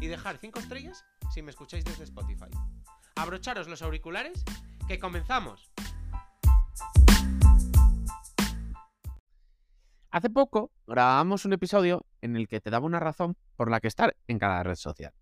y 0.00 0.06
dejar 0.06 0.38
5 0.38 0.58
estrellas 0.58 1.04
si 1.32 1.42
me 1.42 1.50
escucháis 1.50 1.84
desde 1.84 2.04
Spotify. 2.04 2.50
Abrocharos 3.16 3.68
los 3.68 3.82
auriculares, 3.82 4.44
que 4.86 4.98
comenzamos. 4.98 5.70
Hace 10.10 10.30
poco 10.30 10.70
grabamos 10.86 11.44
un 11.44 11.52
episodio 11.54 12.06
en 12.20 12.36
el 12.36 12.46
que 12.46 12.60
te 12.60 12.70
daba 12.70 12.86
una 12.86 13.00
razón 13.00 13.36
por 13.56 13.70
la 13.70 13.80
que 13.80 13.88
estar 13.88 14.16
en 14.28 14.38
cada 14.38 14.62
red 14.62 14.76
social. 14.76 15.12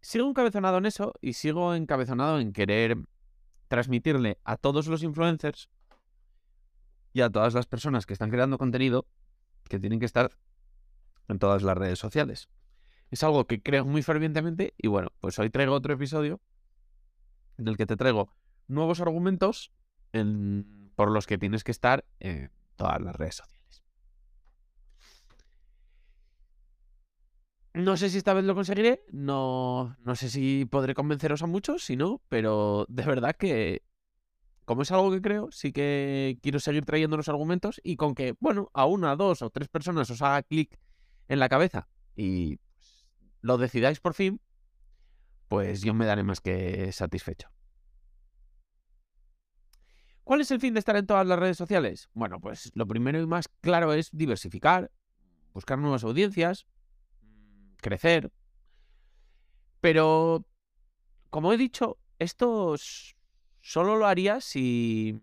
Sigo 0.00 0.28
encabezonado 0.28 0.78
en 0.78 0.86
eso 0.86 1.14
y 1.20 1.34
sigo 1.34 1.74
encabezonado 1.74 2.40
en 2.40 2.52
querer 2.52 2.96
transmitirle 3.68 4.38
a 4.44 4.56
todos 4.56 4.86
los 4.86 5.02
influencers 5.02 5.68
y 7.12 7.20
a 7.20 7.30
todas 7.30 7.54
las 7.54 7.66
personas 7.66 8.04
que 8.04 8.12
están 8.12 8.30
creando 8.30 8.58
contenido 8.58 9.06
que 9.68 9.78
tienen 9.78 10.00
que 10.00 10.06
estar 10.06 10.30
en 11.28 11.38
todas 11.38 11.62
las 11.62 11.76
redes 11.76 11.98
sociales. 11.98 12.48
Es 13.16 13.24
algo 13.24 13.46
que 13.46 13.62
creo 13.62 13.86
muy 13.86 14.02
fervientemente 14.02 14.74
y 14.76 14.88
bueno, 14.88 15.10
pues 15.20 15.38
hoy 15.38 15.48
traigo 15.48 15.72
otro 15.72 15.94
episodio 15.94 16.38
en 17.56 17.66
el 17.66 17.78
que 17.78 17.86
te 17.86 17.96
traigo 17.96 18.30
nuevos 18.68 19.00
argumentos 19.00 19.72
por 20.96 21.10
los 21.10 21.26
que 21.26 21.38
tienes 21.38 21.64
que 21.64 21.70
estar 21.70 22.04
en 22.20 22.50
todas 22.76 23.00
las 23.00 23.16
redes 23.16 23.36
sociales. 23.36 23.82
No 27.72 27.96
sé 27.96 28.10
si 28.10 28.18
esta 28.18 28.34
vez 28.34 28.44
lo 28.44 28.54
conseguiré, 28.54 29.02
no, 29.10 29.96
no 30.04 30.14
sé 30.14 30.28
si 30.28 30.66
podré 30.66 30.92
convenceros 30.92 31.42
a 31.42 31.46
muchos, 31.46 31.84
si 31.84 31.96
no, 31.96 32.20
pero 32.28 32.84
de 32.90 33.04
verdad 33.04 33.34
que 33.34 33.82
como 34.66 34.82
es 34.82 34.92
algo 34.92 35.10
que 35.10 35.22
creo, 35.22 35.48
sí 35.52 35.72
que 35.72 36.38
quiero 36.42 36.60
seguir 36.60 36.84
trayendo 36.84 37.16
los 37.16 37.30
argumentos 37.30 37.80
y 37.82 37.96
con 37.96 38.14
que, 38.14 38.34
bueno, 38.40 38.70
a 38.74 38.84
una, 38.84 39.16
dos 39.16 39.40
o 39.40 39.48
tres 39.48 39.68
personas 39.68 40.10
os 40.10 40.20
haga 40.20 40.42
clic 40.42 40.78
en 41.28 41.38
la 41.38 41.48
cabeza 41.48 41.88
y 42.14 42.58
lo 43.46 43.58
decidáis 43.58 44.00
por 44.00 44.12
fin, 44.12 44.40
pues 45.48 45.82
yo 45.82 45.94
me 45.94 46.04
daré 46.04 46.24
más 46.24 46.40
que 46.40 46.90
satisfecho. 46.90 47.48
¿Cuál 50.24 50.40
es 50.40 50.50
el 50.50 50.58
fin 50.58 50.74
de 50.74 50.80
estar 50.80 50.96
en 50.96 51.06
todas 51.06 51.24
las 51.24 51.38
redes 51.38 51.56
sociales? 51.56 52.10
Bueno, 52.12 52.40
pues 52.40 52.72
lo 52.74 52.86
primero 52.88 53.20
y 53.20 53.26
más 53.26 53.48
claro 53.60 53.92
es 53.92 54.10
diversificar, 54.12 54.90
buscar 55.54 55.78
nuevas 55.78 56.02
audiencias, 56.02 56.66
crecer. 57.76 58.32
Pero, 59.80 60.44
como 61.30 61.52
he 61.52 61.56
dicho, 61.56 61.98
estos 62.18 63.16
solo 63.60 63.96
lo 63.96 64.06
haría 64.06 64.40
si... 64.40 65.20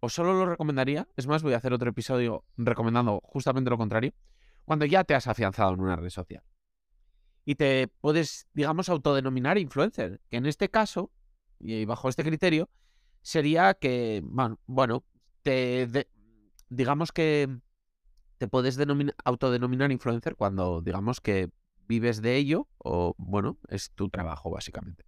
O 0.00 0.08
solo 0.08 0.32
lo 0.32 0.46
recomendaría. 0.46 1.08
Es 1.16 1.28
más, 1.28 1.44
voy 1.44 1.52
a 1.52 1.58
hacer 1.58 1.72
otro 1.72 1.90
episodio 1.90 2.44
recomendando 2.56 3.20
justamente 3.22 3.70
lo 3.70 3.78
contrario. 3.78 4.12
Cuando 4.64 4.84
ya 4.84 5.04
te 5.04 5.14
has 5.14 5.28
afianzado 5.28 5.74
en 5.74 5.80
una 5.80 5.96
red 5.96 6.10
social. 6.10 6.42
Y 7.48 7.54
te 7.54 7.88
puedes, 7.88 8.46
digamos, 8.52 8.90
autodenominar 8.90 9.56
influencer. 9.56 10.20
Que 10.28 10.36
en 10.36 10.44
este 10.44 10.68
caso, 10.68 11.10
y 11.58 11.86
bajo 11.86 12.10
este 12.10 12.22
criterio, 12.22 12.68
sería 13.22 13.72
que, 13.72 14.22
bueno, 14.66 15.02
te 15.40 16.06
digamos 16.68 17.10
que 17.10 17.48
te 18.36 18.48
puedes 18.48 18.78
autodenominar 19.24 19.90
influencer 19.90 20.36
cuando, 20.36 20.82
digamos, 20.82 21.22
que 21.22 21.48
vives 21.86 22.20
de 22.20 22.36
ello 22.36 22.68
o, 22.76 23.14
bueno, 23.16 23.56
es 23.70 23.92
tu 23.92 24.10
trabajo, 24.10 24.50
básicamente. 24.50 25.06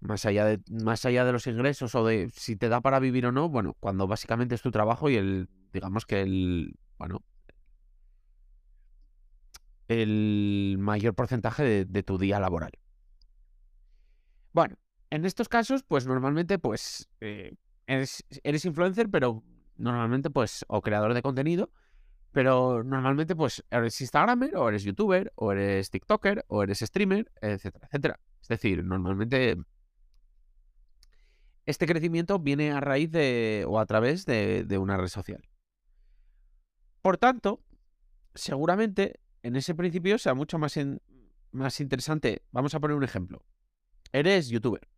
Más 0.00 0.24
allá, 0.24 0.46
de, 0.46 0.62
más 0.70 1.04
allá 1.04 1.26
de 1.26 1.32
los 1.32 1.46
ingresos 1.46 1.94
o 1.96 2.06
de 2.06 2.30
si 2.34 2.56
te 2.56 2.70
da 2.70 2.80
para 2.80 2.98
vivir 2.98 3.26
o 3.26 3.32
no, 3.32 3.50
bueno, 3.50 3.76
cuando 3.78 4.06
básicamente 4.06 4.54
es 4.54 4.62
tu 4.62 4.70
trabajo 4.70 5.10
y 5.10 5.16
el, 5.16 5.50
digamos 5.70 6.06
que 6.06 6.22
el, 6.22 6.78
bueno, 6.96 7.22
el 9.88 10.76
mayor 10.78 11.14
porcentaje 11.14 11.84
de, 11.84 12.02
tu 12.02 12.18
día 12.18 12.38
laboral. 12.38 12.72
Bueno, 14.52 14.76
en 15.10 15.24
estos 15.24 15.48
casos, 15.48 15.82
pues 15.82 16.06
normalmente, 16.06 16.58
pues, 16.58 17.08
eh, 17.20 17.54
eres, 17.86 18.24
influencer, 18.64 19.08
pero 19.10 19.42
normalmente, 19.76 20.30
pues, 20.30 20.64
o 20.68 20.82
creador 20.82 21.14
de 21.14 21.22
contenido, 21.22 21.70
pero 22.32 22.84
normalmente, 22.84 23.34
pues, 23.34 23.64
eres 23.70 24.00
Instagramer, 24.00 24.56
o 24.56 24.68
eres 24.68 24.84
YouTuber, 24.84 25.32
o 25.34 25.52
eres 25.52 25.90
TikToker, 25.90 26.44
o 26.48 26.62
eres 26.62 26.80
streamer, 26.80 27.30
etcétera, 27.40 27.86
etcétera. 27.86 28.20
Es 28.40 28.48
decir, 28.48 28.84
normalmente 28.84 29.56
este 31.68 31.86
crecimiento 31.86 32.38
viene 32.38 32.72
a 32.72 32.80
raíz 32.80 33.10
de 33.12 33.66
o 33.68 33.78
a 33.78 33.84
través 33.84 34.24
de, 34.24 34.78
una 34.80 34.96
red 34.96 35.08
social. 35.08 35.46
Por 37.02 37.18
tanto, 37.18 37.60
seguramente 38.34 39.20
en 39.42 39.56
ese 39.56 39.74
principio 39.74 40.18
sea 40.18 40.34
mucho 40.34 40.58
más, 40.58 40.78
más 41.52 41.80
interesante. 41.80 42.42
Vamos 42.50 42.74
a 42.74 42.80
poner 42.80 42.96
un 42.96 43.04
ejemplo. 43.04 43.44
Eres 44.12 44.48
youtuber. 44.48 44.88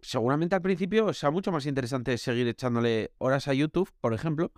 Seguramente 0.00 0.54
al 0.54 0.62
principio 0.62 1.12
sea 1.12 1.30
mucho 1.30 1.50
más 1.50 1.66
interesante 1.66 2.16
seguir 2.18 2.46
echándole 2.48 3.12
horas 3.18 3.48
a 3.48 3.54
YouTube, 3.54 3.92
por 4.00 4.14
ejemplo, 4.14 4.52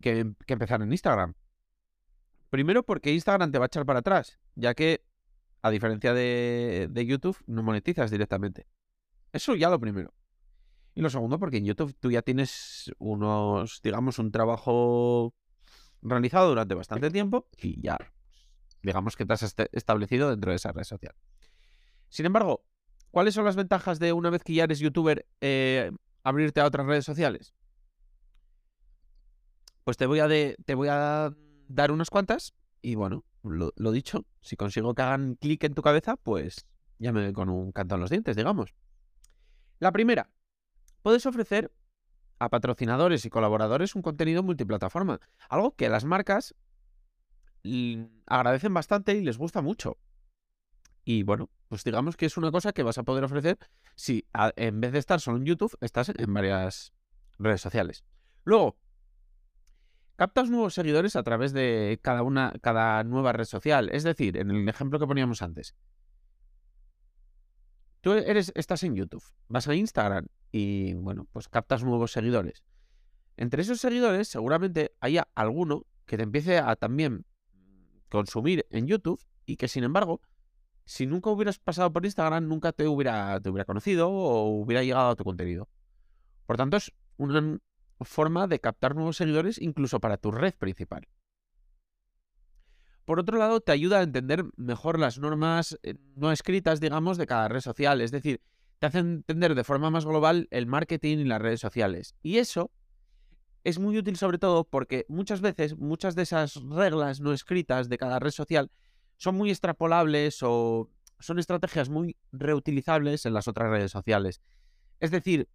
que, 0.00 0.32
empezar 0.46 0.82
en 0.82 0.92
Instagram. 0.92 1.34
Primero 2.50 2.84
porque 2.84 3.12
Instagram 3.12 3.50
te 3.50 3.58
va 3.58 3.64
a 3.64 3.66
echar 3.66 3.84
para 3.84 3.98
atrás, 4.00 4.38
ya 4.54 4.74
que, 4.74 5.04
a 5.62 5.70
diferencia 5.70 6.14
de 6.14 7.04
YouTube, 7.06 7.36
no 7.46 7.62
monetizas 7.62 8.10
directamente. 8.10 8.66
Eso 9.32 9.54
ya 9.56 9.68
lo 9.68 9.80
primero. 9.80 10.14
Y 10.96 11.02
lo 11.02 11.10
segundo, 11.10 11.38
porque 11.38 11.58
en 11.58 11.66
YouTube 11.66 11.94
tú 12.00 12.10
ya 12.10 12.22
tienes 12.22 12.90
unos, 12.98 13.82
digamos, 13.82 14.18
un 14.18 14.32
trabajo 14.32 15.34
realizado 16.10 16.48
durante 16.48 16.74
bastante 16.74 17.10
tiempo 17.10 17.48
y 17.56 17.80
ya, 17.80 17.98
digamos 18.82 19.16
que 19.16 19.26
te 19.26 19.32
has 19.32 19.54
establecido 19.72 20.30
dentro 20.30 20.50
de 20.50 20.56
esa 20.56 20.72
red 20.72 20.84
social. 20.84 21.14
Sin 22.08 22.26
embargo, 22.26 22.64
¿cuáles 23.10 23.34
son 23.34 23.44
las 23.44 23.56
ventajas 23.56 23.98
de 23.98 24.12
una 24.12 24.30
vez 24.30 24.42
que 24.42 24.54
ya 24.54 24.64
eres 24.64 24.78
youtuber 24.78 25.26
eh, 25.40 25.90
abrirte 26.22 26.60
a 26.60 26.66
otras 26.66 26.86
redes 26.86 27.04
sociales? 27.04 27.54
Pues 29.84 29.96
te 29.96 30.06
voy 30.06 30.20
a, 30.20 30.28
te 30.28 30.74
voy 30.74 30.88
a 30.90 31.32
dar 31.68 31.90
unas 31.90 32.10
cuantas 32.10 32.54
y 32.82 32.94
bueno, 32.94 33.24
lo, 33.42 33.72
lo 33.76 33.92
dicho, 33.92 34.24
si 34.40 34.56
consigo 34.56 34.94
que 34.94 35.02
hagan 35.02 35.36
clic 35.36 35.64
en 35.64 35.74
tu 35.74 35.82
cabeza, 35.82 36.16
pues 36.16 36.66
ya 36.98 37.12
me 37.12 37.22
doy 37.22 37.32
con 37.32 37.48
un 37.48 37.72
canto 37.72 37.94
en 37.94 38.00
los 38.00 38.10
dientes, 38.10 38.36
digamos. 38.36 38.74
La 39.78 39.92
primera, 39.92 40.30
puedes 41.02 41.26
ofrecer 41.26 41.72
a 42.38 42.48
patrocinadores 42.48 43.24
y 43.24 43.30
colaboradores 43.30 43.94
un 43.94 44.02
contenido 44.02 44.42
multiplataforma, 44.42 45.20
algo 45.48 45.74
que 45.74 45.88
las 45.88 46.04
marcas 46.04 46.54
agradecen 48.26 48.74
bastante 48.74 49.14
y 49.14 49.22
les 49.22 49.38
gusta 49.38 49.60
mucho. 49.60 49.98
Y 51.04 51.22
bueno, 51.22 51.50
pues 51.68 51.84
digamos 51.84 52.16
que 52.16 52.26
es 52.26 52.36
una 52.36 52.50
cosa 52.50 52.72
que 52.72 52.82
vas 52.82 52.98
a 52.98 53.02
poder 53.02 53.24
ofrecer 53.24 53.58
si 53.94 54.26
en 54.56 54.80
vez 54.80 54.92
de 54.92 54.98
estar 54.98 55.20
solo 55.20 55.38
en 55.38 55.46
YouTube, 55.46 55.76
estás 55.80 56.12
en 56.14 56.34
varias 56.34 56.92
redes 57.38 57.60
sociales. 57.60 58.04
Luego, 58.44 58.76
captas 60.16 60.50
nuevos 60.50 60.74
seguidores 60.74 61.16
a 61.16 61.22
través 61.22 61.52
de 61.52 61.98
cada 62.02 62.22
una, 62.22 62.52
cada 62.60 63.02
nueva 63.04 63.32
red 63.32 63.44
social. 63.44 63.88
Es 63.92 64.04
decir, 64.04 64.36
en 64.36 64.50
el 64.50 64.68
ejemplo 64.68 64.98
que 64.98 65.06
poníamos 65.06 65.42
antes, 65.42 65.74
Tú 68.06 68.12
eres, 68.12 68.52
estás 68.54 68.84
en 68.84 68.94
YouTube, 68.94 69.24
vas 69.48 69.66
a 69.66 69.74
Instagram 69.74 70.28
y, 70.56 70.94
bueno, 70.94 71.26
pues 71.32 71.48
captas 71.48 71.84
nuevos 71.84 72.12
seguidores. 72.12 72.64
Entre 73.36 73.60
esos 73.60 73.78
seguidores 73.78 74.28
seguramente 74.28 74.92
haya 75.00 75.28
alguno 75.34 75.84
que 76.06 76.16
te 76.16 76.22
empiece 76.22 76.58
a 76.58 76.76
también 76.76 77.26
consumir 78.08 78.66
en 78.70 78.86
YouTube 78.86 79.20
y 79.44 79.56
que, 79.56 79.68
sin 79.68 79.84
embargo, 79.84 80.22
si 80.86 81.06
nunca 81.06 81.28
hubieras 81.28 81.58
pasado 81.58 81.92
por 81.92 82.06
Instagram, 82.06 82.48
nunca 82.48 82.72
te 82.72 82.88
hubiera, 82.88 83.38
te 83.40 83.50
hubiera 83.50 83.66
conocido 83.66 84.08
o 84.08 84.48
hubiera 84.48 84.82
llegado 84.82 85.10
a 85.10 85.16
tu 85.16 85.24
contenido. 85.24 85.68
Por 86.46 86.56
tanto, 86.56 86.78
es 86.78 86.92
una 87.18 87.58
forma 88.00 88.46
de 88.46 88.58
captar 88.58 88.94
nuevos 88.94 89.18
seguidores 89.18 89.60
incluso 89.60 90.00
para 90.00 90.16
tu 90.16 90.30
red 90.30 90.54
principal. 90.54 91.06
Por 93.04 93.20
otro 93.20 93.36
lado, 93.36 93.60
te 93.60 93.72
ayuda 93.72 93.98
a 93.98 94.02
entender 94.02 94.44
mejor 94.56 94.98
las 94.98 95.18
normas 95.18 95.78
eh, 95.82 95.96
no 96.14 96.32
escritas, 96.32 96.80
digamos, 96.80 97.18
de 97.18 97.26
cada 97.26 97.48
red 97.48 97.60
social. 97.60 98.00
Es 98.00 98.10
decir, 98.10 98.40
te 98.78 98.86
hace 98.86 98.98
entender 98.98 99.54
de 99.54 99.64
forma 99.64 99.90
más 99.90 100.04
global 100.04 100.48
el 100.50 100.66
marketing 100.66 101.18
y 101.18 101.24
las 101.24 101.40
redes 101.40 101.60
sociales. 101.60 102.14
Y 102.22 102.38
eso 102.38 102.70
es 103.64 103.78
muy 103.78 103.98
útil 103.98 104.16
sobre 104.16 104.38
todo 104.38 104.64
porque 104.64 105.06
muchas 105.08 105.40
veces 105.40 105.76
muchas 105.76 106.14
de 106.14 106.22
esas 106.22 106.54
reglas 106.62 107.20
no 107.20 107.32
escritas 107.32 107.88
de 107.88 107.98
cada 107.98 108.18
red 108.18 108.30
social 108.30 108.70
son 109.16 109.34
muy 109.36 109.50
extrapolables 109.50 110.38
o 110.42 110.90
son 111.18 111.38
estrategias 111.38 111.88
muy 111.88 112.16
reutilizables 112.32 113.26
en 113.26 113.34
las 113.34 113.48
otras 113.48 113.70
redes 113.70 113.90
sociales. 113.90 114.40
Es 115.00 115.10
decir, 115.10 115.48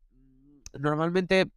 normalmente 0.77 1.51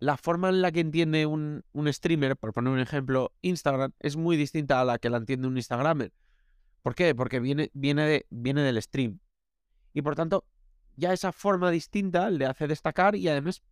la 0.00 0.16
forma 0.16 0.48
en 0.48 0.62
la 0.62 0.72
que 0.72 0.80
entiende 0.80 1.26
un, 1.26 1.64
un, 1.72 1.92
streamer, 1.92 2.36
por 2.36 2.52
poner 2.52 2.72
un 2.72 2.80
ejemplo, 2.80 3.32
Instagram, 3.42 3.92
es 3.98 4.16
muy 4.16 4.36
distinta 4.36 4.80
a 4.80 4.84
la 4.84 4.98
que 4.98 5.10
la 5.10 5.16
entiende 5.16 5.48
un 5.48 5.56
Instagramer. 5.56 6.12
¿Por 6.82 6.94
qué? 6.94 7.14
Porque 7.14 7.40
viene, 7.40 7.70
viene, 7.74 8.26
viene 8.30 8.62
del 8.62 8.80
stream. 8.80 9.20
Y 9.92 10.02
por 10.02 10.14
tanto, 10.14 10.44
ya 10.98 11.12
esa 11.12 11.32
forma 11.32 11.70
distinta 11.70 12.28
le 12.28 12.44
hace 12.44 12.66
destacar 12.66 13.14
y 13.14 13.28
además 13.28 13.62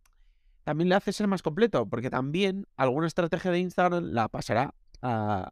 también 0.63 0.89
le 0.89 0.95
hace 0.95 1.13
ser 1.13 1.27
más 1.27 1.41
completo, 1.41 1.87
porque 1.87 2.09
también 2.09 2.65
alguna 2.75 3.07
estrategia 3.07 3.51
de 3.51 3.59
Instagram 3.59 4.05
la 4.11 4.27
pasará 4.29 4.73
a, 5.01 5.51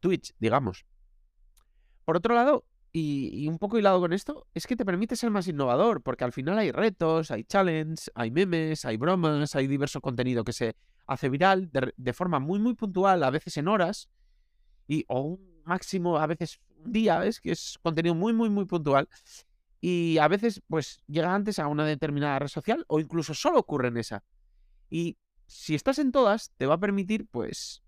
Twitch, 0.00 0.34
digamos. 0.40 0.84
Por 2.04 2.16
otro 2.16 2.34
lado, 2.34 2.64
y, 2.92 3.46
un 3.46 3.58
poco 3.58 3.78
hilado 3.78 4.00
con 4.00 4.12
esto, 4.12 4.46
es 4.52 4.66
que 4.66 4.74
te 4.74 4.84
permite 4.84 5.14
ser 5.14 5.30
más 5.30 5.46
innovador, 5.46 6.02
porque 6.02 6.24
al 6.24 6.32
final 6.32 6.58
hay 6.58 6.72
retos, 6.72 7.30
hay 7.30 7.44
challenges, 7.44 8.10
hay 8.14 8.32
memes, 8.32 8.84
hay 8.84 8.96
bromas, 8.96 9.54
hay 9.54 9.68
diverso 9.68 10.00
contenido 10.00 10.42
que 10.42 10.52
se 10.52 10.74
hace 11.06 11.28
viral 11.28 11.70
de, 11.70 12.12
forma 12.12 12.40
muy, 12.40 12.58
muy 12.58 12.74
puntual, 12.74 13.22
a 13.22 13.30
veces 13.30 13.56
en 13.56 13.68
horas, 13.68 14.08
y, 14.88 15.04
o 15.08 15.20
un 15.20 15.62
máximo, 15.64 16.18
a 16.18 16.26
veces 16.26 16.60
un 16.84 16.92
día, 16.92 17.18
¿ves? 17.20 17.40
Que 17.40 17.52
es 17.52 17.78
contenido 17.80 18.14
muy, 18.14 18.32
muy, 18.32 18.50
muy 18.50 18.64
puntual. 18.64 19.08
Y 19.86 20.16
a 20.16 20.28
veces, 20.28 20.62
pues, 20.66 21.02
llega 21.06 21.34
antes 21.34 21.58
a 21.58 21.66
una 21.66 21.84
determinada 21.84 22.38
red 22.38 22.48
social, 22.48 22.86
o 22.88 23.00
incluso 23.00 23.34
solo 23.34 23.58
ocurre 23.58 23.88
en 23.88 23.98
esa. 23.98 24.24
Y 24.88 25.18
si 25.46 25.74
estás 25.74 25.98
en 25.98 26.10
todas, 26.10 26.52
te 26.56 26.64
va 26.64 26.76
a 26.76 26.80
permitir, 26.80 27.26
pues, 27.30 27.82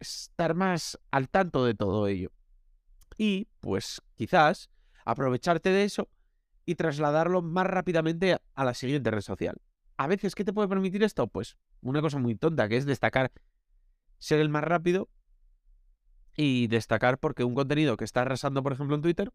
estar 0.00 0.54
más 0.54 0.98
al 1.12 1.28
tanto 1.28 1.64
de 1.64 1.74
todo 1.74 2.08
ello 2.08 2.32
y 3.18 3.48
pues 3.60 4.00
quizás 4.14 4.70
aprovecharte 5.04 5.70
de 5.70 5.84
eso 5.84 6.08
y 6.64 6.76
trasladarlo 6.76 7.42
más 7.42 7.66
rápidamente 7.66 8.38
a 8.54 8.64
la 8.64 8.74
siguiente 8.74 9.10
red 9.10 9.20
social. 9.20 9.60
A 9.96 10.06
veces, 10.06 10.34
¿qué 10.34 10.44
te 10.44 10.52
puede 10.52 10.68
permitir 10.68 11.02
esto? 11.02 11.26
Pues 11.26 11.56
una 11.80 12.00
cosa 12.00 12.18
muy 12.18 12.36
tonta, 12.36 12.68
que 12.68 12.76
es 12.76 12.86
destacar 12.86 13.32
ser 14.18 14.40
el 14.40 14.48
más 14.48 14.64
rápido 14.64 15.08
y 16.36 16.68
destacar 16.68 17.18
porque 17.18 17.42
un 17.42 17.54
contenido 17.54 17.96
que 17.96 18.04
está 18.04 18.22
arrasando, 18.22 18.62
por 18.62 18.72
ejemplo, 18.72 18.94
en 18.94 19.02
Twitter, 19.02 19.32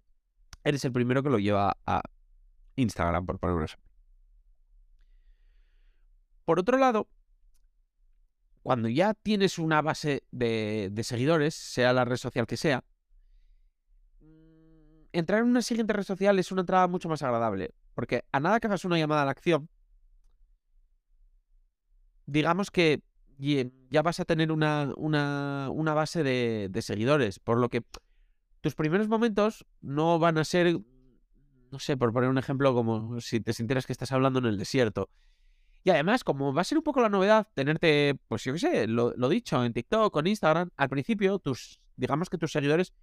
eres 0.63 0.85
el 0.85 0.91
primero 0.91 1.23
que 1.23 1.29
lo 1.29 1.39
lleva 1.39 1.77
a 1.85 2.01
Instagram, 2.75 3.25
por 3.25 3.39
poner 3.39 3.55
un 3.55 3.63
ejemplo. 3.63 3.89
Por 6.45 6.59
otro 6.59 6.77
lado, 6.77 7.07
cuando 8.61 8.89
ya 8.89 9.13
tienes 9.13 9.59
una 9.59 9.81
base 9.81 10.23
de, 10.31 10.89
de 10.91 11.03
seguidores, 11.03 11.55
sea 11.55 11.93
la 11.93 12.05
red 12.05 12.17
social 12.17 12.47
que 12.47 12.57
sea, 12.57 12.83
entrar 15.13 15.41
en 15.41 15.47
una 15.47 15.61
siguiente 15.61 15.93
red 15.93 16.03
social 16.03 16.37
es 16.39 16.51
una 16.51 16.61
entrada 16.61 16.87
mucho 16.87 17.07
más 17.07 17.21
agradable. 17.21 17.73
Porque 17.93 18.25
a 18.31 18.39
nada 18.39 18.59
que 18.59 18.67
hagas 18.67 18.85
una 18.85 18.97
llamada 18.97 19.21
a 19.21 19.25
la 19.25 19.31
acción, 19.31 19.69
digamos 22.25 22.71
que 22.71 23.01
ya 23.37 24.01
vas 24.01 24.19
a 24.19 24.25
tener 24.25 24.51
una, 24.51 24.91
una, 24.95 25.93
base 25.93 26.23
de, 26.23 26.67
de, 26.69 26.81
seguidores. 26.81 27.39
Por 27.39 27.57
lo 27.57 27.69
que 27.69 27.83
tus 28.63 28.75
primeros 28.75 29.09
momentos 29.09 29.65
no 29.81 30.17
van 30.19 30.37
a 30.37 30.45
ser, 30.45 30.79
no 31.71 31.79
sé, 31.79 31.97
por 31.97 32.13
poner 32.13 32.29
un 32.29 32.37
ejemplo, 32.37 32.73
como 32.73 33.19
si 33.19 33.41
te 33.41 33.51
sintieras 33.51 33.85
que 33.85 33.91
estás 33.91 34.13
hablando 34.13 34.39
en 34.39 34.45
el 34.45 34.57
desierto. 34.57 35.09
Y 35.83 35.89
además, 35.89 36.23
como 36.23 36.53
va 36.53 36.61
a 36.61 36.63
ser 36.63 36.77
un 36.77 36.83
poco 36.83 37.01
la 37.01 37.09
novedad, 37.09 37.47
tenerte, 37.53 38.15
pues 38.29 38.43
yo 38.45 38.53
qué 38.53 38.59
sé, 38.59 38.87
lo, 38.87 39.11
dicho, 39.27 39.63
en 39.65 39.73
TikTok 39.73 40.17
en 40.17 40.27
Instagram, 40.27 40.69
al 40.77 40.87
principio, 40.87 41.39
tus, 41.39 41.81
digamos 41.97 42.29
que 42.29 42.37
tus 42.37 42.53
seguidores 42.53 42.93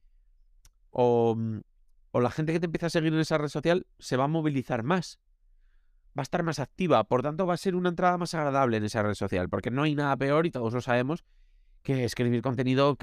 o 0.90 1.36
o 2.12 2.20
la 2.20 2.30
gente 2.30 2.52
que 2.52 2.60
te 2.60 2.66
empieza 2.66 2.86
a 2.86 2.90
seguir 2.90 3.12
en 3.12 3.20
esa 3.20 3.38
red 3.38 3.48
social 3.48 3.86
se 3.98 4.16
va 4.16 4.24
a 4.24 4.28
movilizar 4.28 4.82
más. 4.82 5.20
Va 6.18 6.22
a 6.22 6.22
estar 6.22 6.42
más 6.42 6.58
activa, 6.58 7.04
por 7.04 7.22
tanto 7.22 7.46
va 7.46 7.54
a 7.54 7.58
ser 7.58 7.76
una 7.76 7.90
entrada 7.90 8.18
más 8.18 8.34
agradable 8.34 8.78
en 8.78 8.84
esa 8.84 9.02
red 9.02 9.14
social, 9.14 9.48
porque 9.48 9.70
no 9.70 9.84
hay 9.84 9.94
nada 9.94 10.16
peor, 10.16 10.46
y 10.46 10.50
todos 10.50 10.72
lo 10.72 10.80
sabemos, 10.80 11.24
que 11.82 12.04
escribir 12.04 12.42
contenido 12.42 12.96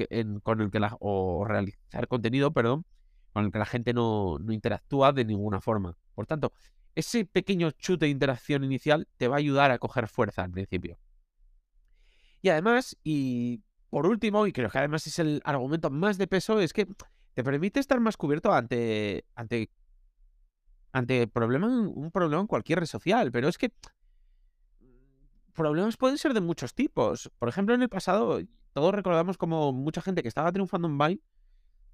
con 0.43 0.61
el 0.61 0.71
que 0.71 0.79
la, 0.79 0.95
o 0.99 1.45
realizar 1.45 2.07
contenido, 2.07 2.51
perdón, 2.51 2.85
con 3.33 3.45
el 3.45 3.51
que 3.51 3.59
la 3.59 3.65
gente 3.65 3.93
no, 3.93 4.37
no 4.39 4.53
interactúa 4.53 5.11
de 5.13 5.25
ninguna 5.25 5.61
forma. 5.61 5.97
Por 6.15 6.25
tanto, 6.25 6.53
ese 6.95 7.25
pequeño 7.25 7.71
chute 7.71 8.05
de 8.05 8.11
interacción 8.11 8.63
inicial 8.63 9.07
te 9.17 9.27
va 9.27 9.35
a 9.35 9.39
ayudar 9.39 9.71
a 9.71 9.79
coger 9.79 10.07
fuerza 10.07 10.43
al 10.43 10.51
principio. 10.51 10.97
Y 12.41 12.49
además, 12.49 12.97
y 13.03 13.61
por 13.89 14.05
último, 14.05 14.47
y 14.47 14.51
creo 14.51 14.69
que 14.69 14.77
además 14.77 15.07
es 15.07 15.19
el 15.19 15.41
argumento 15.43 15.89
más 15.89 16.17
de 16.17 16.27
peso, 16.27 16.59
es 16.59 16.73
que 16.73 16.87
te 17.33 17.43
permite 17.43 17.79
estar 17.79 17.99
más 17.99 18.17
cubierto 18.17 18.51
ante, 18.51 19.25
ante, 19.35 19.69
ante 20.91 21.27
problema, 21.27 21.67
un 21.67 22.11
problema 22.11 22.41
en 22.41 22.47
cualquier 22.47 22.79
red 22.79 22.87
social, 22.87 23.31
pero 23.31 23.47
es 23.47 23.57
que 23.57 23.71
problemas 25.53 25.97
pueden 25.97 26.17
ser 26.17 26.33
de 26.33 26.41
muchos 26.41 26.73
tipos. 26.73 27.31
Por 27.39 27.49
ejemplo, 27.49 27.75
en 27.75 27.81
el 27.81 27.89
pasado, 27.89 28.39
todos 28.77 28.93
recordamos 28.93 29.39
como 29.39 29.73
mucha 29.73 30.03
gente 30.03 30.21
que 30.21 30.27
estaba 30.27 30.51
triunfando 30.51 30.87
en 30.87 30.99
Vine, 30.99 31.19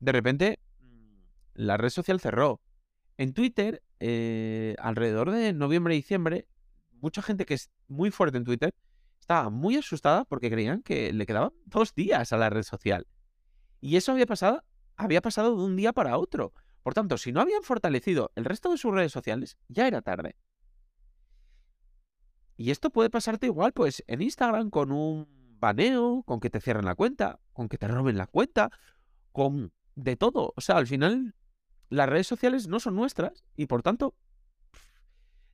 de 0.01 0.11
repente 0.11 0.59
la 1.53 1.77
red 1.77 1.87
social 1.87 2.19
cerró. 2.19 2.59
En 3.15 3.33
Twitter, 3.33 3.81
eh, 4.01 4.75
alrededor 4.79 5.31
de 5.31 5.53
noviembre 5.53 5.93
y 5.93 5.99
diciembre, 5.99 6.45
mucha 6.99 7.21
gente 7.21 7.45
que 7.45 7.53
es 7.53 7.71
muy 7.87 8.11
fuerte 8.11 8.37
en 8.37 8.43
Twitter 8.43 8.75
estaba 9.17 9.49
muy 9.49 9.77
asustada 9.77 10.25
porque 10.25 10.51
creían 10.51 10.83
que 10.83 11.13
le 11.13 11.25
quedaban 11.25 11.53
dos 11.63 11.95
días 11.95 12.33
a 12.33 12.37
la 12.37 12.49
red 12.49 12.63
social. 12.63 13.07
Y 13.79 13.95
eso 13.95 14.11
había 14.11 14.25
pasado 14.25 14.61
había 14.97 15.21
pasado 15.21 15.55
de 15.55 15.63
un 15.63 15.77
día 15.77 15.93
para 15.93 16.17
otro. 16.17 16.51
Por 16.81 16.93
tanto, 16.93 17.17
si 17.17 17.31
no 17.31 17.39
habían 17.39 17.63
fortalecido 17.63 18.33
el 18.35 18.43
resto 18.43 18.69
de 18.69 18.77
sus 18.77 18.93
redes 18.93 19.13
sociales, 19.13 19.57
ya 19.69 19.87
era 19.87 20.01
tarde. 20.01 20.35
Y 22.57 22.71
esto 22.71 22.89
puede 22.89 23.09
pasarte 23.09 23.45
igual, 23.45 23.71
pues, 23.71 24.03
en 24.05 24.21
Instagram 24.21 24.69
con 24.69 24.91
un 24.91 25.42
baneo, 25.63 26.23
con 26.25 26.39
que 26.39 26.49
te 26.49 26.59
cierren 26.59 26.85
la 26.85 26.95
cuenta, 26.95 27.39
con 27.53 27.69
que 27.69 27.77
te 27.77 27.87
roben 27.87 28.17
la 28.17 28.27
cuenta, 28.27 28.69
con 29.31 29.71
de 29.95 30.15
todo. 30.17 30.53
O 30.55 30.61
sea, 30.61 30.75
al 30.75 30.87
final, 30.87 31.35
las 31.89 32.09
redes 32.09 32.27
sociales 32.27 32.67
no 32.67 32.79
son 32.79 32.95
nuestras 32.95 33.43
y 33.55 33.67
por 33.67 33.81
tanto, 33.81 34.13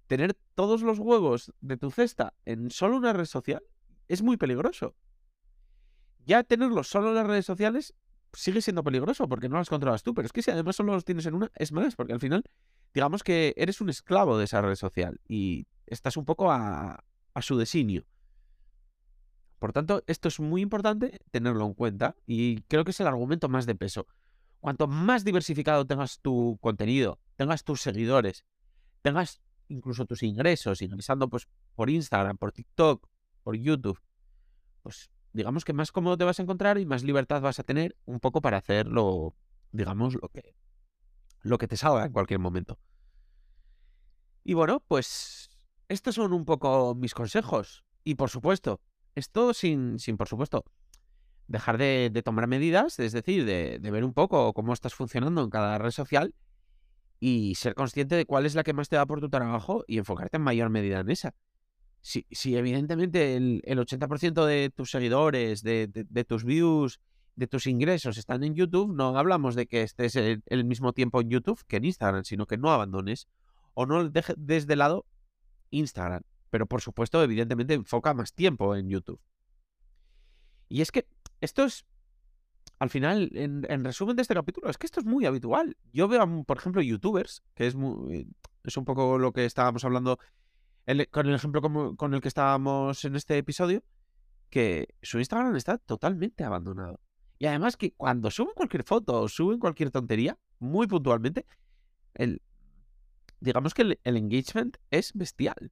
tener 0.07 0.35
todos 0.55 0.81
los 0.81 0.97
huevos 0.97 1.53
de 1.61 1.77
tu 1.77 1.91
cesta 1.91 2.33
en 2.45 2.71
solo 2.71 2.97
una 2.97 3.13
red 3.13 3.25
social 3.25 3.61
es 4.07 4.23
muy 4.23 4.37
peligroso. 4.37 4.95
Ya 6.25 6.43
tenerlos 6.43 6.87
solo 6.89 7.09
en 7.09 7.15
las 7.15 7.27
redes 7.27 7.45
sociales 7.45 7.93
sigue 8.33 8.61
siendo 8.61 8.83
peligroso 8.83 9.27
porque 9.27 9.47
no 9.47 9.57
las 9.57 9.69
controlas 9.69 10.01
tú. 10.01 10.15
Pero 10.15 10.25
es 10.25 10.33
que 10.33 10.41
si 10.41 10.49
además 10.49 10.75
solo 10.75 10.93
los 10.93 11.05
tienes 11.05 11.27
en 11.27 11.35
una, 11.35 11.51
es 11.55 11.71
más, 11.71 11.95
porque 11.95 12.13
al 12.13 12.19
final, 12.19 12.43
digamos 12.93 13.23
que 13.23 13.53
eres 13.57 13.79
un 13.81 13.89
esclavo 13.89 14.37
de 14.37 14.45
esa 14.45 14.61
red 14.61 14.75
social 14.75 15.19
y 15.27 15.67
estás 15.85 16.17
un 16.17 16.25
poco 16.25 16.51
a, 16.51 17.03
a 17.33 17.41
su 17.41 17.57
designio. 17.57 18.05
Por 19.59 19.73
tanto, 19.73 20.03
esto 20.07 20.29
es 20.29 20.39
muy 20.39 20.61
importante 20.61 21.19
tenerlo 21.31 21.65
en 21.65 21.73
cuenta 21.73 22.15
y 22.25 22.61
creo 22.63 22.85
que 22.85 22.91
es 22.91 22.99
el 23.01 23.07
argumento 23.07 23.49
más 23.49 23.65
de 23.65 23.75
peso. 23.75 24.07
Cuanto 24.61 24.87
más 24.87 25.23
diversificado 25.23 25.85
tengas 25.85 26.19
tu 26.21 26.57
contenido, 26.61 27.19
tengas 27.35 27.63
tus 27.63 27.81
seguidores, 27.81 28.45
tengas 29.01 29.41
incluso 29.67 30.05
tus 30.05 30.23
ingresos, 30.23 30.81
ingresando 30.81 31.29
pues 31.29 31.47
por 31.75 31.89
Instagram, 31.89 32.37
por 32.37 32.51
TikTok, 32.51 33.07
por 33.43 33.55
YouTube, 33.55 33.99
pues 34.81 35.09
digamos 35.33 35.65
que 35.65 35.73
más 35.73 35.91
cómodo 35.91 36.17
te 36.17 36.23
vas 36.23 36.39
a 36.39 36.43
encontrar 36.43 36.77
y 36.77 36.85
más 36.85 37.03
libertad 37.03 37.41
vas 37.41 37.59
a 37.59 37.63
tener 37.63 37.95
un 38.05 38.19
poco 38.19 38.41
para 38.41 38.57
hacer 38.57 38.87
lo, 38.87 39.35
digamos, 39.71 40.15
lo 40.15 40.29
que, 40.29 40.55
lo 41.41 41.57
que 41.57 41.67
te 41.67 41.77
salga 41.77 42.05
en 42.05 42.13
cualquier 42.13 42.39
momento. 42.39 42.79
Y 44.43 44.53
bueno, 44.53 44.81
pues 44.87 45.49
estos 45.89 46.15
son 46.15 46.33
un 46.33 46.45
poco 46.45 46.95
mis 46.95 47.13
consejos. 47.13 47.83
Y 48.03 48.15
por 48.15 48.29
supuesto, 48.29 48.81
esto 49.15 49.53
sin, 49.53 49.99
sin 49.99 50.17
por 50.17 50.27
supuesto, 50.27 50.65
dejar 51.47 51.77
de, 51.77 52.21
tomar 52.23 52.47
medidas, 52.47 52.99
es 52.99 53.11
decir, 53.11 53.45
de, 53.45 53.79
de 53.79 53.91
ver 53.91 54.03
un 54.03 54.13
poco 54.13 54.53
cómo 54.53 54.73
estás 54.73 54.93
funcionando 54.93 55.43
en 55.43 55.49
cada 55.49 55.77
red 55.77 55.91
social 55.91 56.35
y 57.19 57.55
ser 57.55 57.75
consciente 57.75 58.15
de 58.15 58.25
cuál 58.25 58.45
es 58.45 58.55
la 58.55 58.63
que 58.63 58.73
más 58.73 58.89
te 58.89 58.95
da 58.95 59.05
por 59.05 59.19
tu 59.19 59.29
trabajo 59.29 59.83
y 59.87 59.97
enfocarte 59.97 60.37
en 60.37 60.43
mayor 60.43 60.69
medida 60.69 60.99
en 60.99 61.09
esa 61.09 61.33
si, 62.01 62.25
si 62.31 62.55
evidentemente 62.55 63.35
el, 63.35 63.61
80% 63.63 64.45
de 64.45 64.69
tus 64.69 64.91
seguidores, 64.91 65.63
de, 65.63 65.87
tus 66.27 66.43
views, 66.43 66.99
de 67.35 67.47
tus 67.47 67.67
ingresos 67.67 68.17
están 68.17 68.43
en 68.43 68.55
YouTube, 68.55 68.93
no 68.93 69.17
hablamos 69.17 69.55
de 69.55 69.67
que 69.67 69.81
estés 69.81 70.15
el, 70.15 70.43
el, 70.45 70.65
mismo 70.65 70.93
tiempo 70.93 71.21
en 71.21 71.29
YouTube 71.29 71.63
que 71.67 71.77
en 71.77 71.85
Instagram, 71.85 72.23
sino 72.23 72.45
que 72.45 72.57
no 72.57 72.71
abandones 72.71 73.27
o 73.73 73.85
no 73.85 74.09
dejes 74.09 74.35
de 74.37 74.75
lado 74.75 75.05
Instagram. 75.71 76.23
Pero 76.49 76.65
por 76.65 76.81
supuesto, 76.81 77.23
evidentemente, 77.23 77.73
enfoca 77.73 78.13
más 78.13 78.33
tiempo 78.33 78.75
en 78.75 78.89
YouTube. 78.89 79.19
Y 80.67 80.81
es 80.81 80.91
que 80.91 81.07
esto 81.41 81.63
es, 81.63 81.85
al 82.79 82.89
final, 82.89 83.29
en, 83.33 83.65
en, 83.69 83.83
resumen 83.83 84.15
de 84.15 84.21
este 84.21 84.33
capítulo, 84.33 84.69
es 84.69 84.77
que 84.77 84.85
esto 84.85 84.99
es 84.99 85.05
muy 85.05 85.25
habitual. 85.25 85.77
Yo 85.91 86.07
veo, 86.07 86.43
por 86.43 86.57
ejemplo, 86.57 86.81
youtubers, 86.81 87.43
que 87.55 87.67
es, 87.67 87.75
muy, 87.75 88.27
es 88.63 88.77
un 88.77 88.85
poco 88.85 89.17
lo 89.17 89.31
que 89.31 89.45
estábamos 89.45 89.83
hablando 89.83 90.19
con 91.11 91.27
el 91.27 91.35
ejemplo 91.35 91.61
con 91.95 92.13
el 92.15 92.21
que 92.21 92.27
estábamos 92.27 93.05
en 93.05 93.15
este 93.15 93.37
episodio, 93.37 93.83
que 94.49 94.95
su 95.03 95.19
Instagram 95.19 95.55
está 95.55 95.77
totalmente 95.77 96.43
abandonado. 96.43 96.99
Y 97.37 97.45
además 97.45 97.77
que 97.77 97.93
cuando 97.93 98.31
suben 98.31 98.53
cualquier 98.55 98.83
foto 98.83 99.21
o 99.21 99.29
suben 99.29 99.59
cualquier 99.59 99.91
tontería, 99.91 100.37
muy 100.59 100.87
puntualmente, 100.87 101.45
el, 102.15 102.41
digamos 103.39 103.73
que 103.73 103.97
el 104.03 104.17
engagement 104.17 104.77
es 104.91 105.13
bestial. 105.13 105.71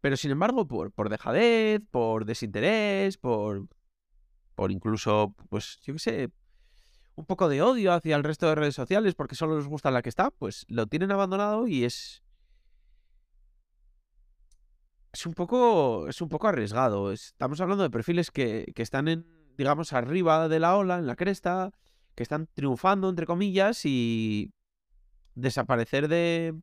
Pero 0.00 0.16
sin 0.16 0.30
embargo, 0.30 0.66
por, 0.66 0.92
por 0.92 1.08
dejadez, 1.08 1.80
por 1.90 2.24
desinterés, 2.24 3.18
por, 3.18 3.66
por 4.54 4.70
incluso, 4.70 5.34
pues, 5.48 5.80
yo 5.82 5.94
qué 5.94 5.98
sé, 5.98 6.30
un 7.18 7.26
poco 7.26 7.48
de 7.48 7.62
odio 7.62 7.92
hacia 7.92 8.14
el 8.14 8.22
resto 8.22 8.48
de 8.48 8.54
redes 8.54 8.76
sociales 8.76 9.16
porque 9.16 9.34
solo 9.34 9.56
les 9.56 9.66
gusta 9.66 9.90
la 9.90 10.02
que 10.02 10.08
está, 10.08 10.30
pues 10.30 10.64
lo 10.68 10.86
tienen 10.86 11.10
abandonado 11.10 11.66
y 11.66 11.84
es. 11.84 12.22
Es 15.12 15.26
un 15.26 15.34
poco. 15.34 16.06
Es 16.08 16.20
un 16.20 16.28
poco 16.28 16.46
arriesgado. 16.46 17.10
Estamos 17.10 17.60
hablando 17.60 17.82
de 17.82 17.90
perfiles 17.90 18.30
que, 18.30 18.70
que 18.74 18.82
están 18.82 19.08
en, 19.08 19.26
digamos, 19.56 19.92
arriba 19.92 20.48
de 20.48 20.60
la 20.60 20.76
ola, 20.76 20.98
en 20.98 21.06
la 21.06 21.16
cresta, 21.16 21.72
que 22.14 22.22
están 22.22 22.46
triunfando, 22.54 23.08
entre 23.08 23.26
comillas, 23.26 23.84
y 23.84 24.52
desaparecer 25.34 26.06
de. 26.06 26.54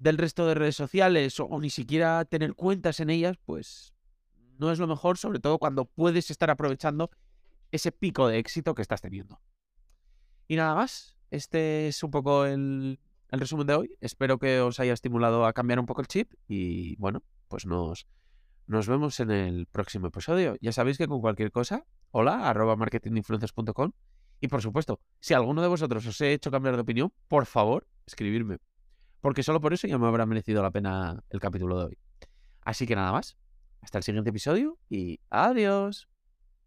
Del 0.00 0.18
resto 0.18 0.46
de 0.46 0.54
redes 0.54 0.74
sociales 0.74 1.38
o, 1.38 1.60
ni 1.60 1.70
siquiera 1.70 2.24
tener 2.24 2.54
cuentas 2.54 2.98
en 3.00 3.10
ellas, 3.10 3.36
pues 3.44 3.94
no 4.58 4.72
es 4.72 4.78
lo 4.78 4.86
mejor, 4.86 5.18
sobre 5.18 5.38
todo 5.38 5.58
cuando 5.58 5.84
puedes 5.84 6.30
estar 6.30 6.50
aprovechando 6.50 7.10
ese 7.70 7.92
pico 7.92 8.26
de 8.26 8.38
éxito 8.38 8.74
que 8.74 8.82
estás 8.82 9.02
teniendo. 9.02 9.40
Y 10.48 10.56
nada 10.56 10.74
más, 10.74 11.16
este 11.30 11.86
es 11.86 12.02
un 12.02 12.10
poco 12.10 12.46
el, 12.46 12.98
el 13.30 13.40
resumen 13.40 13.66
de 13.66 13.74
hoy. 13.74 13.96
Espero 14.00 14.38
que 14.38 14.60
os 14.60 14.80
haya 14.80 14.94
estimulado 14.94 15.44
a 15.44 15.52
cambiar 15.52 15.78
un 15.78 15.86
poco 15.86 16.00
el 16.00 16.08
chip 16.08 16.32
y 16.48 16.96
bueno, 16.96 17.22
pues 17.48 17.66
nos, 17.66 18.06
nos 18.66 18.88
vemos 18.88 19.20
en 19.20 19.30
el 19.30 19.66
próximo 19.66 20.06
episodio. 20.06 20.56
Ya 20.62 20.72
sabéis 20.72 20.96
que 20.96 21.06
con 21.06 21.20
cualquier 21.20 21.52
cosa, 21.52 21.84
hola, 22.10 22.48
arroba 22.48 22.74
marketinginfluencers.com 22.74 23.92
y 24.40 24.48
por 24.48 24.62
supuesto, 24.62 24.98
si 25.20 25.34
alguno 25.34 25.60
de 25.60 25.68
vosotros 25.68 26.06
os 26.06 26.18
he 26.22 26.32
hecho 26.32 26.50
cambiar 26.50 26.76
de 26.76 26.82
opinión, 26.82 27.12
por 27.28 27.44
favor, 27.44 27.86
escribirme. 28.06 28.58
Porque 29.20 29.42
solo 29.42 29.60
por 29.60 29.72
eso 29.72 29.86
ya 29.86 29.98
me 29.98 30.06
habrá 30.06 30.26
merecido 30.26 30.62
la 30.62 30.70
pena 30.70 31.22
el 31.30 31.40
capítulo 31.40 31.78
de 31.78 31.84
hoy. 31.86 31.98
Así 32.62 32.86
que 32.86 32.96
nada 32.96 33.12
más. 33.12 33.36
Hasta 33.82 33.98
el 33.98 34.04
siguiente 34.04 34.30
episodio 34.30 34.78
y 34.88 35.20
adiós. 35.30 36.08